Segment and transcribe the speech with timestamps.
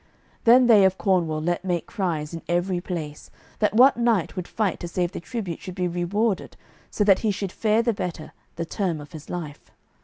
[0.45, 4.79] Then they of Cornwall let make cries in every place, that what knight would fight
[4.79, 6.57] to save the tribute should be rewarded
[6.89, 9.69] so that he should fare the better the term of his life.